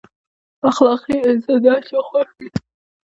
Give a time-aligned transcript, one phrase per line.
[0.69, 2.49] اخلاقي انسان د هر چا خوښ وي.